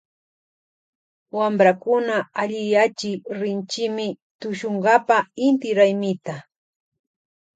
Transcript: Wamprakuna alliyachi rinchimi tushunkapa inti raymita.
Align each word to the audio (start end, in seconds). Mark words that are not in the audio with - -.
Wamprakuna 1.31 2.29
alliyachi 2.33 3.21
rinchimi 3.29 4.07
tushunkapa 4.41 5.17
inti 5.35 5.69
raymita. 5.73 6.35